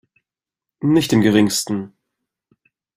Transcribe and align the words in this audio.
Nicht 0.83 1.13
im 1.13 1.21
Geringsten. 1.21 1.93